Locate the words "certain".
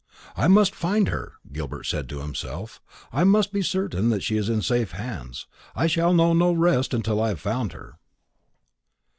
3.61-4.09